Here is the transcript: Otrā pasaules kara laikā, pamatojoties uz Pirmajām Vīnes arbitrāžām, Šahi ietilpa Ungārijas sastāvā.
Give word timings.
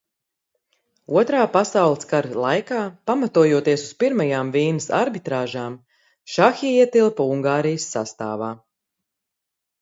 Otrā 1.19 1.41
pasaules 1.57 2.07
kara 2.13 2.39
laikā, 2.43 2.79
pamatojoties 3.11 3.83
uz 3.89 3.91
Pirmajām 4.05 4.49
Vīnes 4.57 4.89
arbitrāžām, 5.01 5.77
Šahi 6.37 6.73
ietilpa 6.87 7.29
Ungārijas 7.37 7.87
sastāvā. 7.93 8.51